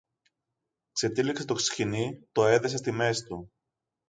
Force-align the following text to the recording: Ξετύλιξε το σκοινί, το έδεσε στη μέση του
Ξετύλιξε 0.91 1.45
το 1.45 1.57
σκοινί, 1.57 2.27
το 2.31 2.45
έδεσε 2.45 2.77
στη 2.77 2.91
μέση 2.91 3.23
του 3.25 3.51